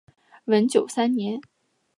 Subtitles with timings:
[0.45, 1.39] 文久三年。